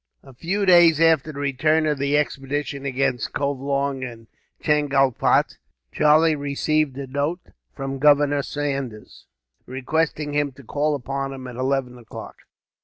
[0.23, 4.25] A few days after the return of the expedition against Covelong and
[4.59, 5.59] Chengalpatt,
[5.91, 9.27] Charlie received a note from Governor Saunders,
[9.67, 12.35] requesting him to call upon him at eleven o'clock.